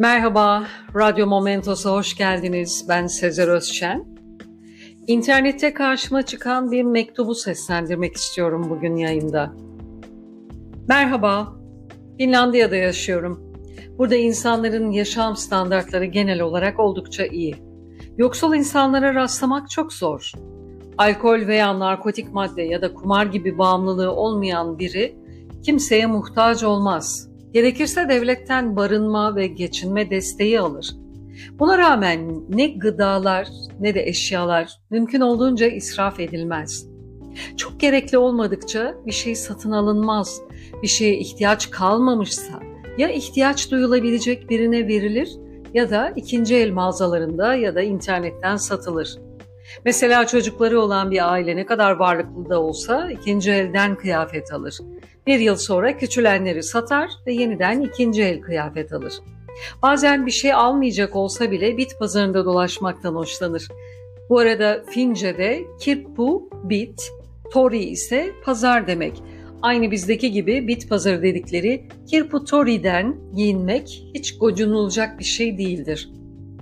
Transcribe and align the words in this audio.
Merhaba, 0.00 0.64
Radyo 0.96 1.26
Momentos'a 1.26 1.92
hoş 1.92 2.16
geldiniz. 2.16 2.86
Ben 2.88 3.06
Sezer 3.06 3.48
Özçen. 3.48 4.04
İnternette 5.06 5.74
karşıma 5.74 6.22
çıkan 6.22 6.70
bir 6.70 6.82
mektubu 6.82 7.34
seslendirmek 7.34 8.16
istiyorum 8.16 8.66
bugün 8.70 8.96
yayında. 8.96 9.52
Merhaba, 10.88 11.52
Finlandiya'da 12.18 12.76
yaşıyorum. 12.76 13.54
Burada 13.98 14.16
insanların 14.16 14.90
yaşam 14.90 15.36
standartları 15.36 16.04
genel 16.04 16.40
olarak 16.40 16.80
oldukça 16.80 17.26
iyi. 17.26 17.56
Yoksul 18.18 18.54
insanlara 18.54 19.14
rastlamak 19.14 19.70
çok 19.70 19.92
zor. 19.92 20.32
Alkol 20.98 21.46
veya 21.46 21.78
narkotik 21.78 22.32
madde 22.32 22.62
ya 22.62 22.82
da 22.82 22.94
kumar 22.94 23.26
gibi 23.26 23.58
bağımlılığı 23.58 24.12
olmayan 24.12 24.78
biri 24.78 25.16
kimseye 25.62 26.06
muhtaç 26.06 26.64
olmaz 26.64 27.29
Gerekirse 27.52 28.08
devletten 28.08 28.76
barınma 28.76 29.36
ve 29.36 29.46
geçinme 29.46 30.10
desteği 30.10 30.60
alır. 30.60 30.96
Buna 31.58 31.78
rağmen 31.78 32.44
ne 32.48 32.66
gıdalar 32.66 33.48
ne 33.80 33.94
de 33.94 34.02
eşyalar 34.06 34.70
mümkün 34.90 35.20
olduğunca 35.20 35.66
israf 35.66 36.20
edilmez. 36.20 36.86
Çok 37.56 37.80
gerekli 37.80 38.18
olmadıkça 38.18 38.94
bir 39.06 39.12
şey 39.12 39.34
satın 39.34 39.70
alınmaz. 39.70 40.42
Bir 40.82 40.88
şeye 40.88 41.18
ihtiyaç 41.18 41.70
kalmamışsa 41.70 42.60
ya 42.98 43.08
ihtiyaç 43.08 43.70
duyulabilecek 43.70 44.50
birine 44.50 44.88
verilir 44.88 45.30
ya 45.74 45.90
da 45.90 46.12
ikinci 46.16 46.56
el 46.56 46.70
mağazalarında 46.70 47.54
ya 47.54 47.74
da 47.74 47.82
internetten 47.82 48.56
satılır. 48.56 49.18
Mesela 49.84 50.26
çocukları 50.26 50.80
olan 50.80 51.10
bir 51.10 51.32
aile 51.32 51.56
ne 51.56 51.66
kadar 51.66 51.90
varlıklı 51.90 52.50
da 52.50 52.60
olsa 52.62 53.10
ikinci 53.10 53.50
elden 53.50 53.96
kıyafet 53.96 54.52
alır. 54.52 54.78
Bir 55.26 55.38
yıl 55.38 55.56
sonra 55.56 55.96
küçülenleri 55.96 56.62
satar 56.62 57.10
ve 57.26 57.32
yeniden 57.32 57.80
ikinci 57.80 58.22
el 58.22 58.40
kıyafet 58.40 58.92
alır. 58.92 59.12
Bazen 59.82 60.26
bir 60.26 60.30
şey 60.30 60.52
almayacak 60.52 61.16
olsa 61.16 61.50
bile 61.50 61.76
bit 61.76 61.98
pazarında 61.98 62.44
dolaşmaktan 62.44 63.14
hoşlanır. 63.14 63.68
Bu 64.28 64.38
arada 64.38 64.82
Fince'de 64.90 65.64
kirpu, 65.80 66.50
bit, 66.64 67.10
tori 67.52 67.84
ise 67.84 68.32
pazar 68.44 68.86
demek. 68.86 69.22
Aynı 69.62 69.90
bizdeki 69.90 70.32
gibi 70.32 70.68
bit 70.68 70.88
pazarı 70.88 71.22
dedikleri 71.22 71.88
kirpu 72.10 72.44
tori'den 72.44 73.16
giyinmek 73.34 74.04
hiç 74.14 74.38
gocunulacak 74.38 75.18
bir 75.18 75.24
şey 75.24 75.58
değildir. 75.58 76.08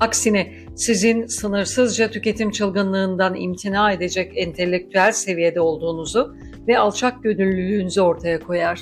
Aksine 0.00 0.52
sizin 0.76 1.26
sınırsızca 1.26 2.10
tüketim 2.10 2.50
çılgınlığından 2.50 3.34
imtina 3.34 3.92
edecek 3.92 4.32
entelektüel 4.34 5.12
seviyede 5.12 5.60
olduğunuzu 5.60 6.36
ve 6.68 6.78
alçak 6.78 7.22
gönüllülüğünüzü 7.22 8.00
ortaya 8.00 8.40
koyar. 8.40 8.80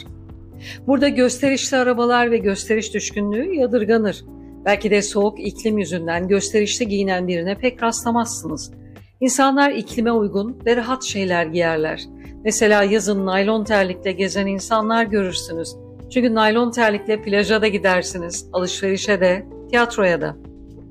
Burada 0.87 1.09
gösterişli 1.09 1.77
arabalar 1.77 2.31
ve 2.31 2.37
gösteriş 2.37 2.94
düşkünlüğü 2.94 3.55
yadırganır. 3.55 4.25
Belki 4.64 4.91
de 4.91 5.03
soğuk 5.03 5.41
iklim 5.41 5.78
yüzünden 5.78 6.28
gösterişli 6.28 6.89
giyinen 6.89 7.28
birine 7.28 7.55
pek 7.55 7.83
rastlamazsınız. 7.83 8.72
İnsanlar 9.20 9.70
iklime 9.70 10.12
uygun 10.12 10.59
ve 10.67 10.77
rahat 10.77 11.05
şeyler 11.05 11.47
giyerler. 11.47 12.05
Mesela 12.44 12.83
yazın 12.83 13.27
naylon 13.27 13.64
terlikle 13.64 14.12
gezen 14.12 14.47
insanlar 14.47 15.05
görürsünüz. 15.05 15.77
Çünkü 16.11 16.34
naylon 16.34 16.70
terlikle 16.70 17.22
plaja 17.22 17.62
da 17.62 17.69
gidersiniz, 17.69 18.48
alışverişe 18.53 19.20
de, 19.20 19.47
tiyatroya 19.70 20.20
da. 20.20 20.45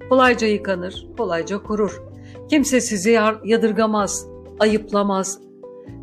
Kolayca 0.10 0.48
yıkanır, 0.48 1.08
kolayca 1.18 1.64
kurur. 1.64 2.02
Kimse 2.50 2.82
sizi 2.82 3.20
yadırgamaz, 3.46 4.28
ayıplamaz. 4.60 5.40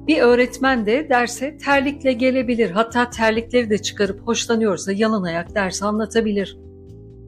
Bir 0.06 0.20
öğretmen 0.20 0.86
de 0.86 1.08
derse 1.08 1.56
terlikle 1.56 2.12
gelebilir. 2.12 2.70
Hatta 2.70 3.10
terlikleri 3.10 3.70
de 3.70 3.78
çıkarıp 3.78 4.26
hoşlanıyorsa 4.26 4.92
yalın 4.92 5.22
ayak 5.22 5.54
ders 5.54 5.82
anlatabilir. 5.82 6.58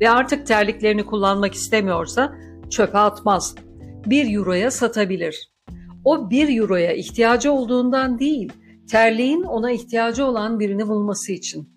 Ve 0.01 0.11
artık 0.11 0.47
terliklerini 0.47 1.07
kullanmak 1.07 1.55
istemiyorsa 1.55 2.35
çöpe 2.71 2.99
atmaz. 2.99 3.55
Bir 4.07 4.37
euroya 4.37 4.71
satabilir. 4.71 5.51
O 6.05 6.31
bir 6.31 6.61
euroya 6.61 6.93
ihtiyacı 6.93 7.53
olduğundan 7.53 8.19
değil, 8.19 8.53
terliğin 8.91 9.43
ona 9.43 9.71
ihtiyacı 9.71 10.25
olan 10.25 10.61
birini 10.61 10.89
bulması 10.89 11.33
için. 11.33 11.69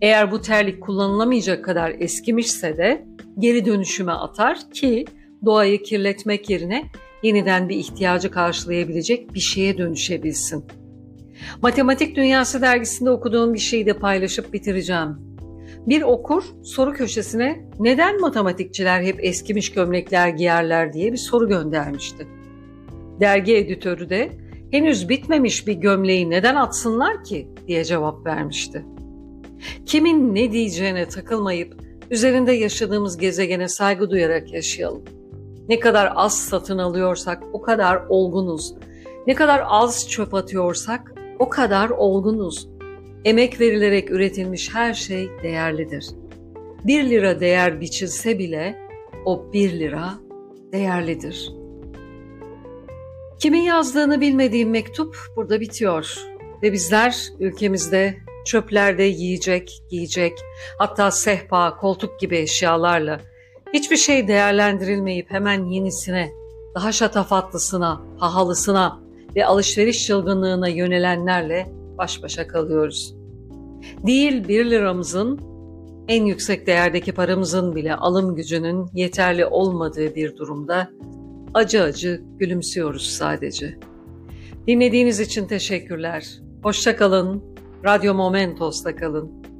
Eğer 0.00 0.30
bu 0.30 0.40
terlik 0.40 0.82
kullanılamayacak 0.82 1.64
kadar 1.64 1.94
eskimişse 1.98 2.76
de 2.76 3.06
geri 3.38 3.64
dönüşüme 3.64 4.12
atar 4.12 4.58
ki 4.74 5.04
doğayı 5.44 5.82
kirletmek 5.82 6.50
yerine 6.50 6.84
yeniden 7.22 7.68
bir 7.68 7.76
ihtiyacı 7.76 8.30
karşılayabilecek 8.30 9.34
bir 9.34 9.40
şeye 9.40 9.78
dönüşebilsin. 9.78 10.64
Matematik 11.62 12.16
Dünyası 12.16 12.62
dergisinde 12.62 13.10
okuduğum 13.10 13.54
bir 13.54 13.58
şeyi 13.58 13.86
de 13.86 13.98
paylaşıp 13.98 14.52
bitireceğim. 14.52 15.34
Bir 15.86 16.02
okur 16.02 16.44
soru 16.62 16.92
köşesine 16.92 17.70
neden 17.78 18.20
matematikçiler 18.20 19.02
hep 19.02 19.24
eskimiş 19.24 19.72
gömlekler 19.72 20.28
giyerler 20.28 20.92
diye 20.92 21.12
bir 21.12 21.16
soru 21.16 21.48
göndermişti. 21.48 22.26
Dergi 23.20 23.56
editörü 23.56 24.10
de 24.10 24.30
henüz 24.70 25.08
bitmemiş 25.08 25.66
bir 25.66 25.72
gömleği 25.72 26.30
neden 26.30 26.54
atsınlar 26.54 27.24
ki 27.24 27.48
diye 27.66 27.84
cevap 27.84 28.26
vermişti. 28.26 28.84
Kimin 29.86 30.34
ne 30.34 30.52
diyeceğine 30.52 31.08
takılmayıp 31.08 31.74
üzerinde 32.10 32.52
yaşadığımız 32.52 33.16
gezegene 33.16 33.68
saygı 33.68 34.10
duyarak 34.10 34.52
yaşayalım. 34.52 35.04
Ne 35.68 35.80
kadar 35.80 36.12
az 36.14 36.38
satın 36.38 36.78
alıyorsak 36.78 37.42
o 37.52 37.62
kadar 37.62 38.02
olgunuz. 38.08 38.74
Ne 39.26 39.34
kadar 39.34 39.62
az 39.66 40.10
çöp 40.10 40.34
atıyorsak 40.34 41.14
o 41.38 41.48
kadar 41.48 41.90
olgunuz. 41.90 42.68
Emek 43.24 43.60
verilerek 43.60 44.10
üretilmiş 44.10 44.74
her 44.74 44.94
şey 44.94 45.28
değerlidir. 45.42 46.06
Bir 46.84 47.10
lira 47.10 47.40
değer 47.40 47.80
biçilse 47.80 48.38
bile 48.38 48.78
o 49.24 49.52
bir 49.52 49.78
lira 49.78 50.14
değerlidir. 50.72 51.52
Kimin 53.38 53.62
yazdığını 53.62 54.20
bilmediğim 54.20 54.70
mektup 54.70 55.16
burada 55.36 55.60
bitiyor 55.60 56.18
ve 56.62 56.72
bizler 56.72 57.28
ülkemizde 57.40 58.14
çöplerde 58.44 59.02
yiyecek, 59.02 59.82
giyecek, 59.90 60.32
hatta 60.78 61.10
sehpa, 61.10 61.76
koltuk 61.76 62.20
gibi 62.20 62.36
eşyalarla 62.36 63.20
hiçbir 63.74 63.96
şey 63.96 64.28
değerlendirilmeyip 64.28 65.30
hemen 65.30 65.66
yenisine, 65.66 66.32
daha 66.74 66.92
şatafatlısına, 66.92 68.02
pahalısına 68.18 69.00
ve 69.36 69.46
alışveriş 69.46 70.06
çılgınlığına 70.06 70.68
yönelenlerle 70.68 71.66
baş 71.98 72.22
başa 72.22 72.46
kalıyoruz. 72.46 73.14
Değil 74.06 74.48
bir 74.48 74.70
liramızın, 74.70 75.40
en 76.08 76.24
yüksek 76.24 76.66
değerdeki 76.66 77.12
paramızın 77.12 77.74
bile 77.74 77.94
alım 77.94 78.36
gücünün 78.36 78.86
yeterli 78.94 79.46
olmadığı 79.46 80.14
bir 80.14 80.36
durumda 80.36 80.90
acı 81.54 81.82
acı 81.82 82.22
gülümsüyoruz 82.38 83.06
sadece. 83.06 83.78
Dinlediğiniz 84.66 85.20
için 85.20 85.46
teşekkürler. 85.46 86.40
Hoşçakalın, 86.62 87.53
Radyo 87.84 88.14
Momentos'ta 88.14 88.96
kalın. 88.96 89.53